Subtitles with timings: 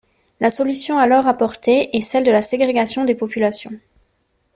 [0.39, 3.79] La solution alors apportée est celle de la ségrégation des populations.